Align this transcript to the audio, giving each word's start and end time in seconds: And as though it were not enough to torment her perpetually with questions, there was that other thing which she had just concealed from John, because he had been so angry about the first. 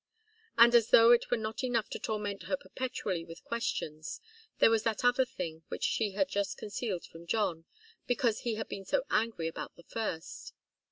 And 0.57 0.73
as 0.73 0.89
though 0.89 1.11
it 1.11 1.29
were 1.29 1.37
not 1.37 1.63
enough 1.63 1.87
to 1.91 1.99
torment 1.99 2.41
her 2.49 2.57
perpetually 2.57 3.23
with 3.23 3.43
questions, 3.43 4.19
there 4.57 4.71
was 4.71 4.81
that 4.81 5.05
other 5.05 5.25
thing 5.25 5.61
which 5.67 5.83
she 5.83 6.13
had 6.13 6.27
just 6.27 6.57
concealed 6.57 7.05
from 7.05 7.27
John, 7.27 7.65
because 8.07 8.39
he 8.39 8.55
had 8.55 8.67
been 8.67 8.83
so 8.83 9.03
angry 9.11 9.47
about 9.47 9.75
the 9.75 9.83
first. 9.83 10.53